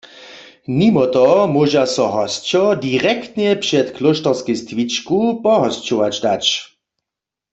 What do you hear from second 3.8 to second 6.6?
Klóšterskej stwičku pohosćować dać.